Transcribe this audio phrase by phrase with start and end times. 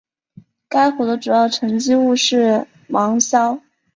[0.67, 3.61] 该湖的主要沉积物是芒硝。